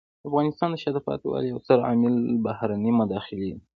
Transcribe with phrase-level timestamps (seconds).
[0.19, 2.15] د افغانستان د شاته پاتې والي یو ستر عامل
[2.45, 3.55] بهرنۍ مداخلې دي.